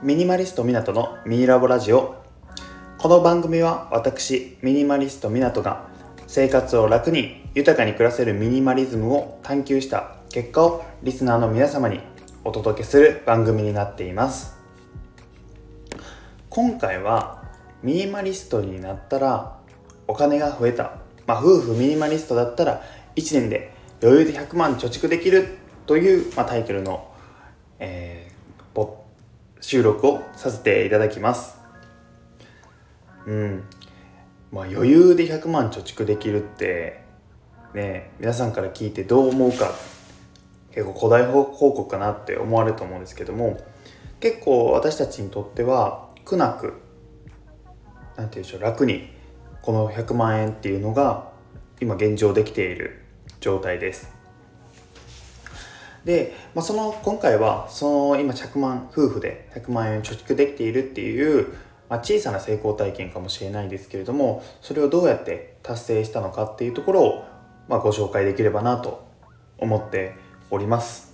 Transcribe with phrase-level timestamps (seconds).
[0.00, 2.22] ミニマリスト湊のミニラボラジオ。
[2.98, 5.88] この番組は私ミニマリスト湊が
[6.28, 11.98] 生活を楽に豊かに暮らせるミニマリズムを探求した結果をリスナーの皆様に
[12.44, 14.56] お届けする番組になっています。
[16.48, 17.42] 今回は
[17.82, 19.58] ミニマリストになったら
[20.06, 22.82] お金が増えた、まあ、夫婦ミニマリストだったら
[23.16, 23.72] 1年で
[24.02, 27.08] 余裕で100万貯蓄できるという、まあ、タイトルの、
[27.78, 28.96] えー、
[29.60, 31.56] 収録をさせていただきます。
[33.26, 33.64] うん。
[34.52, 37.02] まあ余裕で100万貯蓄できるって
[37.74, 39.72] ね皆さんから聞いてどう思うか
[40.72, 43.58] 結構古代報告かなって思われると思うんですけども
[44.20, 46.74] 結構私たちにとっては苦なく
[48.16, 49.08] 何て言うんでしょう楽に
[49.62, 51.30] この100万円っていうのが
[51.80, 53.01] 今現状できている。
[53.42, 54.08] 状態です。
[56.04, 61.48] で、まあ、その今回はその今100万夫婦で100万円貯蓄できているっていう、
[61.88, 67.24] まあ、小さな成功体験かもしれないんですけれどもそれをどうやって達成したのかっていうところを、
[67.68, 69.04] まあ、ご紹介できればなと
[69.58, 70.14] 思って
[70.50, 71.12] おります。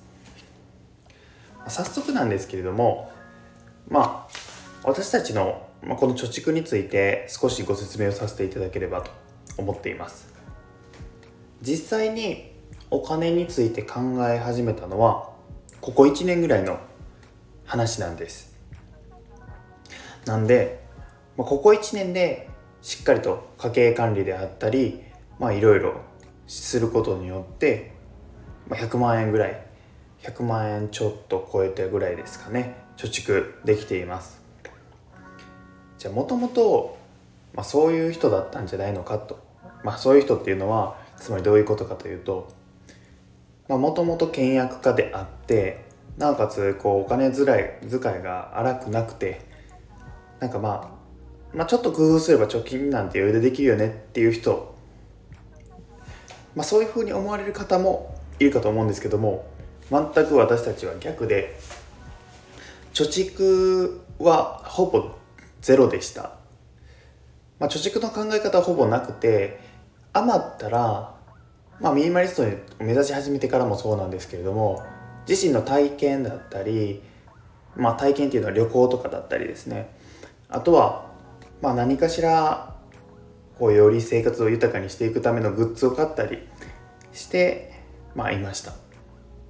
[1.66, 3.12] 早速なんですけれども
[3.88, 4.28] まあ
[4.84, 9.10] 私たちのこの貯蓄について少しご説明をさせていただければと
[9.58, 10.37] 思っています。
[11.60, 12.52] 実際に
[12.90, 15.30] お金について考え始めたのは
[15.80, 16.78] ここ1年ぐらいの
[17.64, 18.56] 話なんです。
[20.24, 20.84] なんで
[21.36, 22.48] ここ1年で
[22.82, 25.02] しっかりと家計管理であったり
[25.38, 26.00] まあいろいろ
[26.46, 27.92] することによって
[28.68, 29.62] 100万円ぐらい
[30.22, 34.42] 100万円ちょっと超えてぐらいですかね貯蓄できています。
[35.98, 36.96] じゃあもともと
[37.62, 39.38] そういう人だったんじゃないのかと。
[39.84, 42.48] まあそういう人っていうのはつまりどういうことかというと
[43.68, 45.84] もともと倹約家であって
[46.16, 47.46] なおかつこうお金遣い
[47.90, 49.40] 遣いが荒くなくて
[50.40, 50.90] なんかま
[51.52, 54.74] あ、まあ、ちょっと工夫すれば貯金なんて余裕でできるよねっていう人、
[56.54, 59.46] まあ、そういうふうに思われる方もいるかと思うんですけども
[59.90, 61.58] 全く私たちは逆で
[62.94, 65.10] 貯蓄はほぼ
[65.60, 66.32] ゼロでした、
[67.58, 69.60] まあ、貯蓄の考え方はほぼなくて
[70.12, 71.17] 余ったら
[71.80, 74.84] まあ、ミニマリストを目指し始めてからもそうなんですけれども
[75.28, 77.02] 自身の体験だったり、
[77.76, 79.96] まあ、体験っていうのは旅行とかだったりですね。
[80.48, 81.12] あとは、
[81.60, 82.74] まあ、何かしら
[83.58, 86.38] こうより生活を豊かにしていくためのグッズを買ったり
[87.12, 87.72] して
[88.14, 88.72] まあいました。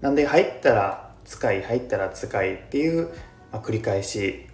[0.01, 3.09] なんで入ったら使い入ったら使いっていう、
[3.53, 4.47] まあ、繰り返し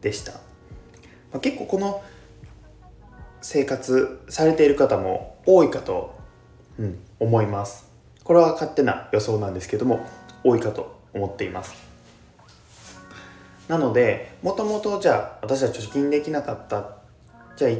[0.00, 0.38] でした、ま
[1.34, 2.02] あ、結構この
[3.40, 6.19] 生活されている方も多いかと
[6.80, 7.88] うん、思います。
[8.24, 10.06] これは勝手な予想なんですけども
[10.42, 11.74] 多いかと思っています。
[13.68, 16.96] なのでもともとじゃあ私は貯金できなかった
[17.56, 17.76] じゃあっ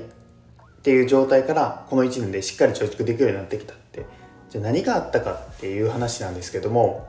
[0.83, 4.07] ていう状態からこの1年でしっかり貯蓄できるようになってきたって
[4.51, 7.09] じゃあ何があったかっていう話なんですけども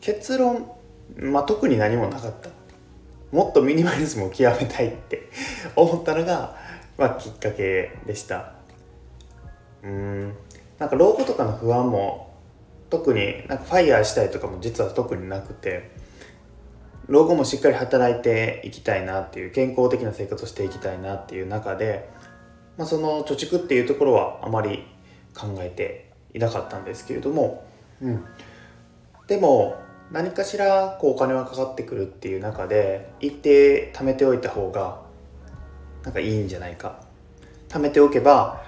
[0.00, 0.70] 結論、
[1.16, 2.48] まあ、特に何もなかった。
[3.32, 5.28] もっとミニマリズムを極めたいって
[5.74, 6.56] 思ったのが、
[6.96, 8.52] まあ、きっかけでした。
[9.82, 10.32] うん。
[10.78, 12.34] なんか老後とかの不安も
[12.90, 15.90] 特になんかファイヤーしたいとかも実は特になくて
[17.08, 22.08] 老後もしっかり働いていきたいなっていう健康的な生活をしていきたいなっていう中で、
[22.76, 24.84] まあ、その貯蓄っていうところはあまり
[25.34, 27.64] 考えていなかったんですけれども、
[28.02, 28.24] うん、
[29.28, 35.02] でも何かしらこうお金はかかってくるっていう中で一定貯めておいた方が
[36.02, 37.00] なんかいいんじゃないか。
[37.68, 38.64] 貯めておけば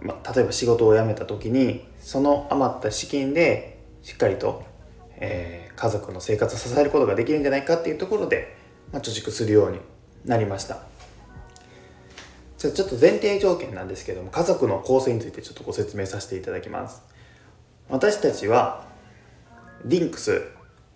[0.00, 4.64] まあ、例えば仕事を辞めた時にその余った資金でしっかりと、
[5.16, 8.56] えー、家族の生活を支えることができるんじゃないかっていうところで、
[8.92, 9.80] まあ、貯蓄するように
[10.24, 10.78] なりました。
[12.58, 17.02] じゃあちょっと前提条件なんですけども家族の構成についてちょっとご説明させていただきます。
[17.88, 18.84] 私たちは
[19.84, 20.42] リンクス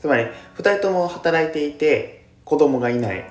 [0.01, 0.25] つまり
[0.57, 3.31] 2人とも働いていて子供がいない、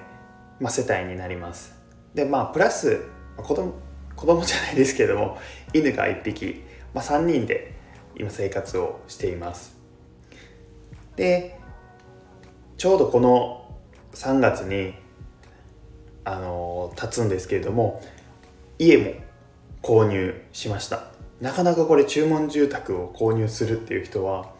[0.61, 1.75] まあ、世帯になります。
[2.15, 3.01] でまあプラス
[3.37, 3.73] 子供
[4.15, 5.37] 子供じゃないですけれども
[5.73, 6.63] 犬が1匹、
[6.93, 7.73] まあ、3人で
[8.15, 9.77] 今生活をしています。
[11.15, 11.59] で
[12.77, 13.75] ちょうどこの
[14.13, 14.93] 3月に
[16.23, 18.01] あの経つんですけれども
[18.79, 19.13] 家も
[19.81, 21.05] 購入しました。
[21.39, 24.51] なかなかこれ注文住宅を購入するっていう人は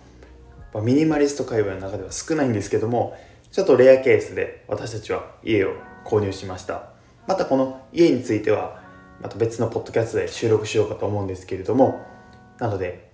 [0.81, 3.15] ミニマリスト界隈の中では少ないんですけども
[3.51, 5.73] ちょっとレアケースで私たちは家を
[6.05, 6.89] 購入しました。
[7.27, 8.80] またこの家については
[9.21, 12.05] また別のポッドキャストで収録しようかと思うんですけれども
[12.59, 13.11] なので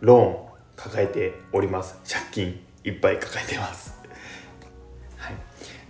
[0.00, 1.98] ローン抱えております。
[2.10, 3.94] 借金いっぱい抱えてます。
[5.18, 5.34] はい。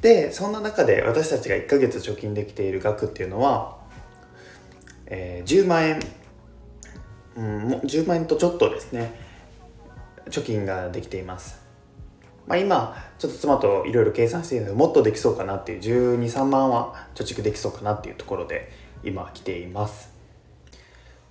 [0.01, 3.79] でそんな中で私たちが1ヶ月貯金できている額っていうのは、
[5.07, 6.01] えー、10万円、
[7.37, 9.15] うん、10万円とちょっとですね
[10.27, 11.61] 貯金ができています。
[12.49, 20.13] まあ、今ちょっと妻といろいろ計算しているのでもっとできそうかなっていう123万は貯蓄できそうかなっていうところで今来ています。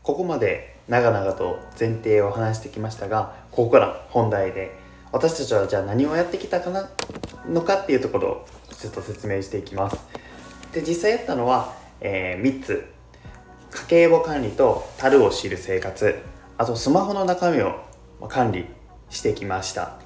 [0.03, 4.71] ここまで長々と前提を話してきましたがここから本題で
[5.11, 6.89] 私たちはじゃあ何をやってきたかな
[7.47, 8.45] のかっていうところを
[8.75, 9.97] ちょっと説明していきます。
[10.73, 12.85] で実際やったのは、えー、3つ。
[13.71, 16.15] 家計簿管理と樽を知る生活。
[16.57, 17.79] あとスマホの中身を
[18.27, 18.65] 管理
[19.09, 19.99] してきました。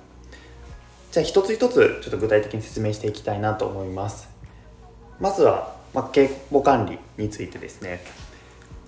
[1.12, 4.30] じゃあ一つ一つちょっと具体的に説明していきたいなと思います。
[5.20, 8.04] まずは、まあ、家計簿管理についてですね。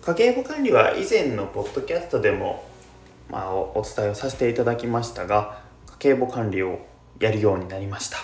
[0.06, 2.64] 家計簿管理は以前のポッドキャストでも、
[3.30, 6.80] まあ、お伝えをさせていただきましたが家計簿管理を
[7.20, 8.18] やるようになりました。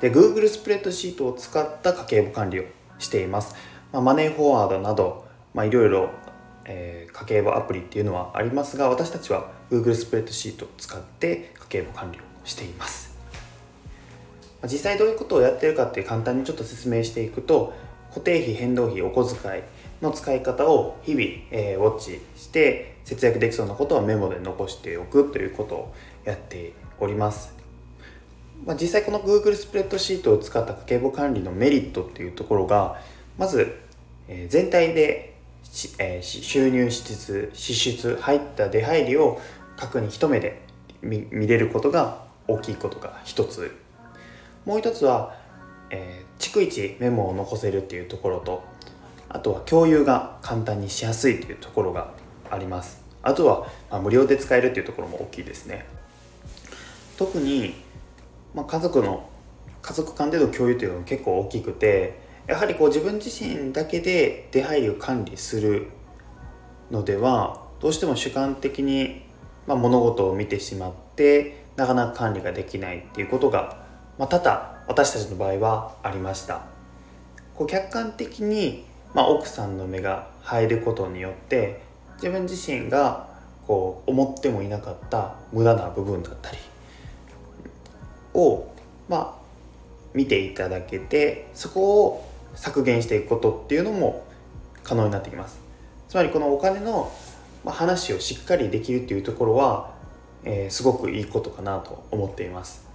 [0.00, 2.64] で Google スプレッドシートを使った家計簿管理を
[2.98, 3.54] しています、
[3.92, 6.10] まあ、マネーフォワードなど、いろいろ、
[6.64, 13.16] 家計簿アプリっていうのはありますが私たちは Google スプレッドシートを使って家計簿管理をしています。
[14.64, 17.72] 実際どういうことをやってるかって簡単にちょっと説明していくと
[18.10, 19.62] 固定費変動費お小遣い
[20.02, 25.94] の使い方を日々、えー、ウォッチして節約できそうなことはメモで残しておくということを
[26.24, 27.54] やっております、
[28.64, 33.00] まあ、実際この Google スプレッドシートを使った家計簿管理のメリットっていうところが
[33.38, 33.74] まず、
[34.28, 35.38] えー、全体で
[35.98, 39.40] えー、収入支出支出入った出入りを
[39.76, 40.62] 確認一目で
[41.02, 43.70] 見れることが大きいことが一つ。
[44.64, 45.34] もう一つは、
[45.90, 48.64] えー、逐一メモを残せるっていうところと
[49.28, 52.12] あとは共有が簡単にしやすいというところが
[52.50, 53.02] あります。
[53.22, 55.86] あとは、まあ、無料で使えるっていうところも大きいですね。
[57.18, 57.74] 特に、
[58.54, 59.28] まあ、家族の
[59.82, 65.88] 家族間での共有というのは結構大きくてやはりこう自分自身だけで出入りを管理する
[66.90, 69.22] のではどうしても主観的に、
[69.66, 73.88] まあ、物事を見てしまってなかなか管理ができないっていうことが
[74.18, 76.62] まあ、多々私たちの場合はありました。
[77.54, 81.82] こう客観的に、まあ、奥さんの目が入ることによって
[82.16, 83.28] 自分自身が
[83.66, 86.58] こう思ってもいなかった無駄な部分だったり
[88.34, 88.72] を
[89.08, 89.38] まあ
[90.14, 94.24] 見ていただけてそこを削減していくことっていうのも
[94.82, 95.60] 可能になってきます。
[96.08, 97.12] つまりこのお金の
[97.66, 99.90] 話をしっかりできるっていうところは、
[100.44, 102.86] え、すごくいいことかなと思っています。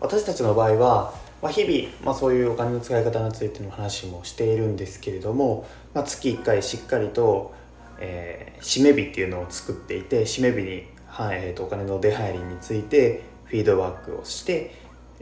[0.00, 7.54] 私たちの場合は、まあ、日々、まあ、そういうお金の使い方についての話もしているんですけれども、まあ、月1回しっかりと、
[7.98, 14.74] えー、締め日っていうのを作っていて締め日に、はいえーと、お金の出入りについてフィードバックをして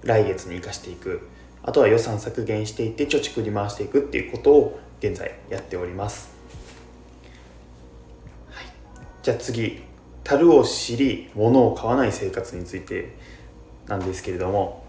[0.02, 1.28] 来月に生かしていく。
[1.68, 6.30] あとは予算削減していって貯蓄に回していくっていうことを現在やっております、
[8.50, 8.64] はい、
[9.22, 9.82] じゃあ次
[10.24, 13.14] 樽を知り物を買わない生活について
[13.86, 14.84] なんですけれども、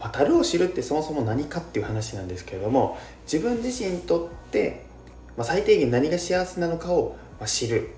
[0.00, 2.98] まあ、樽を知るってそもそも何かっていう話なんですけれども
[3.30, 4.84] 自分自身にとって、
[5.36, 7.16] まあ、最低限何が幸せなのかを
[7.46, 7.90] 知る、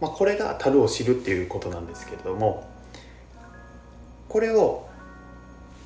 [0.00, 2.66] まあ、これが樽を知るっていうことなんですけれども
[4.28, 4.88] これを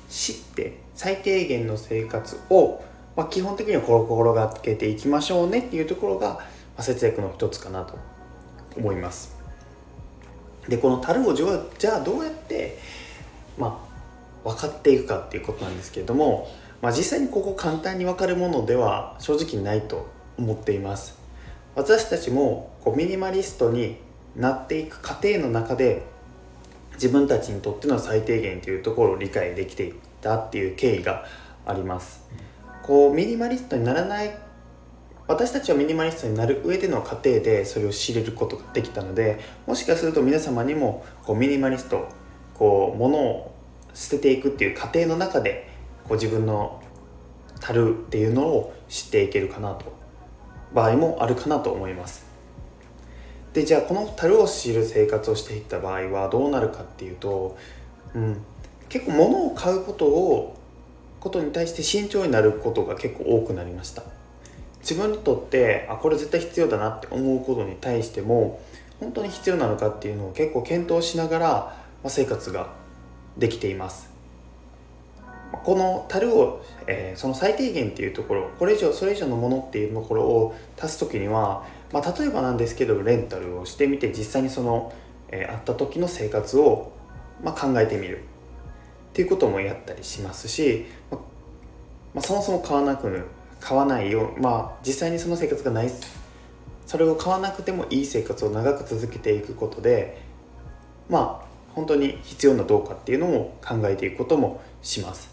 [0.09, 2.83] 知って最低限の生活を、
[3.15, 6.41] まあ、基本的には心がけていきましょうねっていうところが、ま
[6.77, 7.97] あ、節約の一つかなと
[8.77, 9.35] 思います。
[10.67, 12.77] でこの樽をじゃあどうやって
[14.43, 16.49] 分かっていくかっていうことなんですけれども、
[16.81, 20.07] まあ、実際にここ簡単に分かるものでは正直ないと
[20.37, 21.17] 思っています。
[21.75, 23.97] 私たちもこうミニマリストに
[24.35, 26.03] なっていく過程の中で
[26.93, 31.25] 自分たちにとっての最低限というところを理解できていったっていう経緯が
[31.65, 32.23] あります。
[32.83, 34.37] こうミニマリストにならない
[35.25, 42.09] 私たちはミニマリストになる上での過程でそれを知れることができたのでもしかすると皆様にもこうミニマリスト
[42.53, 43.52] こう物を
[43.93, 45.69] 捨てていくっていう過程の中で
[46.03, 46.81] こう自分の
[47.59, 49.93] 樽っていうのを知っていけるかなと
[50.73, 52.25] 場合もあるかなと思います。
[53.53, 57.55] でじゃあこの樽を知る生活をしていった場合はどうなるかっていうと、
[58.15, 58.41] うん、
[58.89, 60.57] 結構物を買うことを
[61.19, 64.03] ことに対して慎重になることが結構多くなりました。
[64.81, 68.59] 自分にとってあこれ絶対必要だなって思うことに対しても
[68.99, 72.73] 本当に必要なのかっていうのを結構検討しながら、まあ、生活が
[73.37, 74.11] できています。
[75.63, 81.63] この樽を、えー、その最低限っていうところこれ以上それ以上のものっていうところを足す時には
[81.93, 84.91] まあ、例えばなんですけどレンタルをしてみて実際にその、
[85.29, 86.91] えー、会った時の生活を、
[87.43, 88.23] まあ、考えてみる。
[89.11, 91.21] っていうこともやったりしますし、まあ、
[92.15, 93.27] まあ、そもそも買わなく
[93.59, 95.91] 買わないよまあ実際にその生活がない
[96.87, 100.19] それを買わなくてもいい生活を長く続けていくことで
[101.09, 101.42] まあ
[101.75, 105.29] 本当に必要などうかっていうのも考えていくこともします。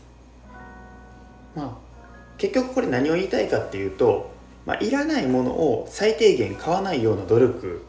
[1.54, 1.90] まあ
[2.38, 4.30] 結局これ何を言いたいかっていうと
[4.66, 7.82] まあ、いらないものを最低限買わないような努力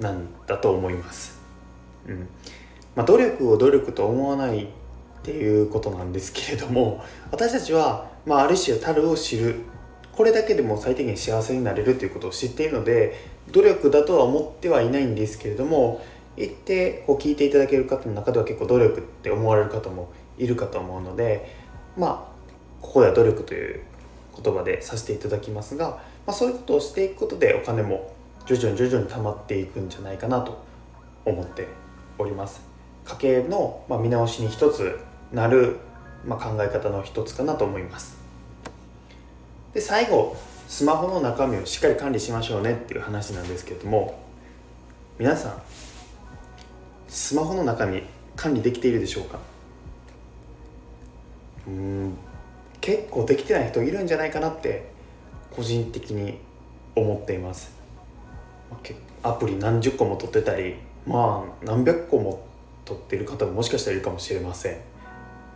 [0.00, 1.38] なんだと思います。
[2.08, 2.28] うん
[2.96, 4.66] まあ、努力を努力と思わないっ
[5.22, 9.60] ていうことなんですけれども私たちは、まあ、ある種樽を知る
[10.10, 13.14] これだけでも最低限幸せになれるということを知っているので
[13.52, 16.04] 努力だとは思ってはいないんですけれども
[16.36, 21.54] 言ってこう聞いていただける方の中では結構努力って思われる方もいるかと思うので
[21.96, 22.32] まあ
[22.80, 23.82] ここでは努力という
[24.42, 28.14] 言葉でさせていただきますが、まあ、そういうことをしていくことでお金も
[28.46, 30.62] 徐々に徐々に溜まっていくんじゃないかなと
[31.24, 31.68] 思って
[32.18, 32.60] おります。
[33.04, 34.98] 家計の、見直しに一つ
[35.32, 35.78] なる、
[36.24, 38.16] ま考え方の一つかなと思います。
[39.74, 40.36] で最後
[40.68, 44.18] スマホの中身をしっかり管理しましょうねっていう話なんですけれども
[45.18, 45.62] 皆さん
[47.12, 48.02] スマホの中身
[48.36, 49.38] 管理できているでしょうか？
[51.66, 52.16] うん
[52.80, 54.88] 結構できてない人いるんじゃないかなって
[55.54, 56.38] 個人的に
[56.96, 57.70] 思っています。
[59.22, 60.76] アプリ何十個も取ってたり
[61.06, 62.46] まあ何百個も
[62.86, 64.78] 取ってる方ももしかしたらいるかもしれません。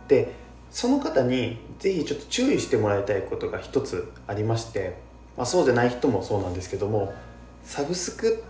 [0.07, 0.31] で
[0.69, 4.95] その方に是非ちょっと注意してもらいたいことが一つありまして、
[5.35, 7.15] まあ、そうじゃない人もそうなんですけども
[7.63, 8.43] サブスク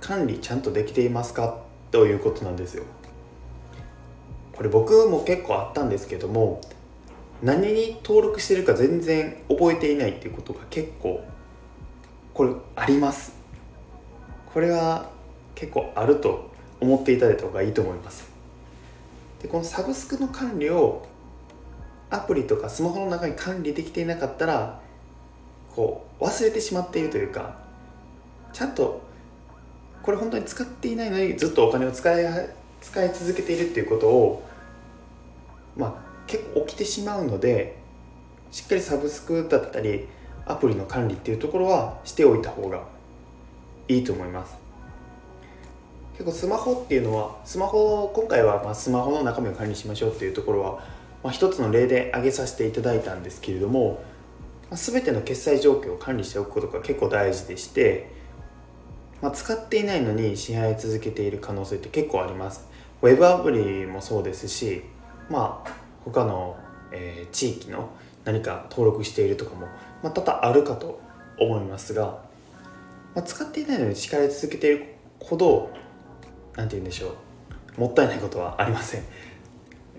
[0.00, 1.67] 管理ちゃんとできていますか？
[1.90, 2.84] ということなんですよ。
[4.52, 6.60] これ僕も結構あったんですけども
[7.42, 11.22] 何に登録してるか全然覚えていないっていうことが結構
[12.34, 13.32] これあります。
[14.52, 15.10] これは
[15.54, 18.28] 結構あると思っていただいた方がいいと思います。
[19.42, 21.06] でこのサブスクの管理を
[22.10, 24.80] アプリとかスマホの中に管理できていなかったら
[25.76, 27.58] こう忘れてしまっているというか
[28.52, 29.00] ちゃんと
[30.08, 32.24] これ本当に使っていないのにずっとお金を使い
[32.80, 34.42] 使い続けているっていうことを
[35.76, 35.94] まあ
[36.26, 37.76] 結構起きてしまうので
[38.50, 40.08] しっかりサブスクだったり
[40.46, 42.84] アプリの管理っていうところはしておいた方が
[43.86, 44.56] いいと思います。
[46.14, 50.82] 結構スマホっていうのはスマホ今回はまスマホの中身を管理しましょうっていうところは、
[51.22, 54.02] まあ、一つの例で挙げさせていただいたんですけれども、
[54.70, 58.16] まあ、全ての決済状況を管理しておくことが結構大事でして、
[59.20, 62.68] まあ、使っていないのに支払い続けている可能性って結構あります。
[63.02, 64.82] ウェブアプリもそうですし
[65.30, 65.70] まあ
[66.04, 66.56] 他の、
[66.92, 67.90] えー、地域の
[68.24, 69.66] 何か登録しているとかも、
[70.02, 71.00] まあ、多々あるかと
[71.38, 72.20] 思いますが、
[73.14, 75.70] まあ、使っていないのに叱られ続けているほど
[76.56, 77.14] 何て言うんでしょ
[77.76, 77.80] う。
[77.80, 79.04] もったいないことはありません。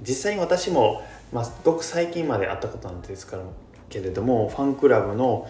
[0.02, 3.44] 実際に私も、まあ、ごく最近まで会ったことなんですから
[3.90, 5.48] けれどもファンクラブの、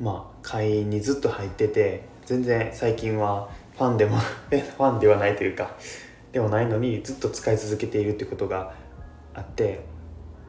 [0.00, 4.18] まあ、会員にずっと入ってて全然最近はファンでも
[4.52, 5.70] ファンではないというか
[6.30, 8.74] でもないのにずっと使い続けているということが
[9.32, 9.80] あって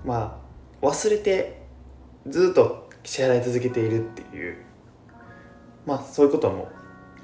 [0.03, 0.41] ま
[0.83, 1.62] あ忘れて
[2.27, 4.57] ずっと支払い続けているっていう
[5.86, 6.67] まあそういうことも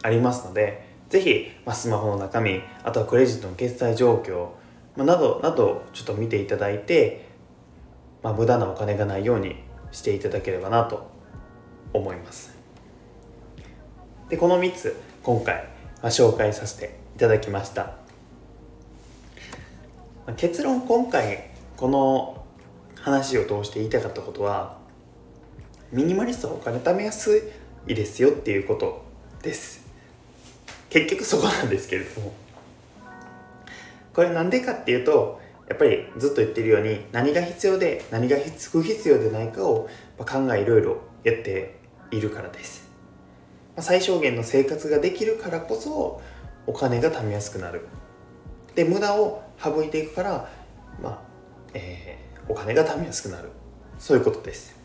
[0.04, 4.52] ありますので是非、まあ、スマホの中身あとはクレジットの決済状況、
[4.96, 7.28] まあ、などなどちょっと見ていただいて、
[8.24, 9.58] まあ、無駄なお金がないように
[9.92, 11.12] していただければなと
[11.92, 12.55] 思います。
[14.29, 15.67] でこの3つ今回、
[16.01, 17.94] 紹介させていただきました。
[20.36, 22.44] 結論今回この
[22.96, 24.79] 話を通して言いたかったことは
[25.91, 27.51] ミニマリストはお金貯めやす
[27.88, 29.05] いですよっていうこと
[29.44, 29.86] です。
[30.89, 32.34] 結局そこなんですけれども。
[34.12, 35.39] これなんでかっていうと
[35.70, 38.38] やっぱりずっと言ってるように何が必要で何が
[38.72, 41.75] 不必要でないかを考えいろいろやって
[42.10, 42.85] いるからです。
[43.77, 46.22] 最小限の生活ができるからこそ
[46.67, 47.88] お金が貯めやすくなる。
[48.75, 50.50] で無駄を省いていくから
[51.01, 51.20] まあ
[51.74, 53.50] えー、お金が貯めやすくなる。
[54.00, 54.75] そういうことです。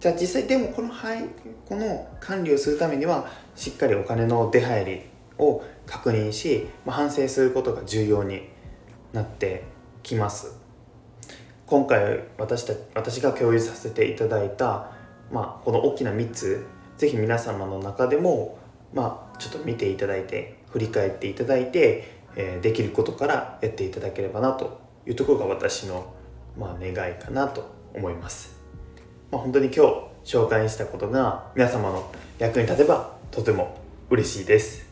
[0.00, 1.24] じゃあ実際でもこのはい
[1.66, 5.02] この管理をするためにはしっかりお金の出入り
[5.38, 8.48] を確認し、まあ、反省することが重要に
[9.12, 9.64] なって
[10.02, 10.58] きます。
[11.66, 14.92] 今回私た私が共有させていただいた、
[15.32, 18.58] まあ、この大きな3つ是非皆様の中でも、
[18.92, 26.14] まあ、ちょっと見ていただいて振り返っていただいて、えー、できることからやっていただければなというところが私の、
[26.58, 28.56] まあ、願いかなと思います、
[29.30, 29.82] まあ、本当に今日
[30.24, 33.78] 紹介したことが皆様の役に立てばとても
[34.10, 34.86] 嬉しいです、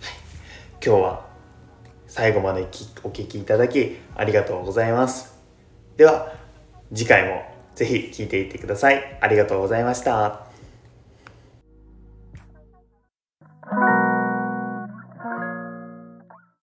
[0.00, 0.12] はい、
[0.84, 1.32] 今日は
[2.12, 2.68] 最後まで
[3.04, 5.34] お聴きいただきありがとうございます。
[5.96, 6.34] では
[6.94, 7.42] 次回も
[7.74, 9.18] ぜひ聴いていってください。
[9.18, 10.51] ありがとうございました。